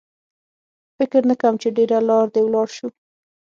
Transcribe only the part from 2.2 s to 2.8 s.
دې ولاړ